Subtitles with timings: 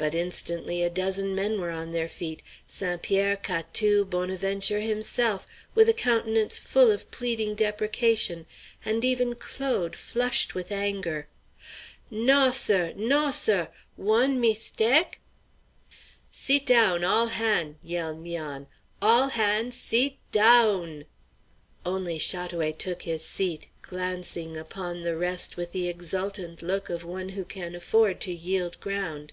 [0.00, 3.02] But instantly a dozen men were on their feet St.
[3.02, 5.44] Pierre, Catou, Bonaventure himself,
[5.74, 8.46] with a countenance full of pleading deprecation,
[8.84, 11.26] and even Claude, flushed with anger.
[12.12, 12.90] "Naw, sah!
[12.94, 13.66] Naw, sah!
[13.98, 15.18] Waun meesteck?"
[16.30, 18.68] "Seet down, all han'!" yelled 'Mian;
[19.02, 21.06] "all han' seet dah oon!"
[21.84, 27.04] Only Chat oué took his seat, glancing upon the rest with the exultant look of
[27.04, 29.32] one who can afford to yield ground.